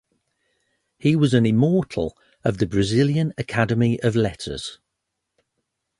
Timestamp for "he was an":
0.97-1.45